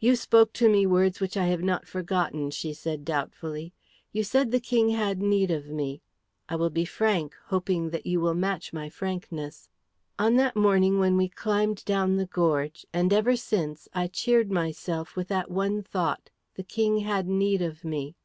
"You 0.00 0.16
spoke 0.16 0.54
to 0.54 0.66
me 0.66 0.86
words 0.86 1.20
which 1.20 1.36
I 1.36 1.44
have 1.48 1.62
not 1.62 1.86
forgotten," 1.86 2.50
she 2.52 2.72
said 2.72 3.04
doubtfully. 3.04 3.74
"You 4.10 4.24
said 4.24 4.50
the 4.50 4.58
King 4.60 4.88
had 4.88 5.20
need 5.20 5.50
of 5.50 5.66
me. 5.68 6.00
I 6.48 6.56
will 6.56 6.70
be 6.70 6.86
frank, 6.86 7.34
hoping 7.48 7.90
that 7.90 8.06
you 8.06 8.18
will 8.18 8.32
match 8.32 8.72
my 8.72 8.88
frankness. 8.88 9.68
On 10.18 10.36
that 10.36 10.56
morning 10.56 10.98
when 10.98 11.18
we 11.18 11.28
climbed 11.28 11.84
down 11.84 12.16
the 12.16 12.24
gorge, 12.24 12.86
and 12.94 13.12
ever 13.12 13.36
since 13.36 13.88
I 13.92 14.06
cheered 14.06 14.50
myself 14.50 15.16
with 15.16 15.28
that 15.28 15.50
one 15.50 15.82
thought. 15.82 16.30
The 16.54 16.64
King 16.64 17.00
had 17.00 17.28
need 17.28 17.60
of 17.60 17.84
me." 17.84 18.16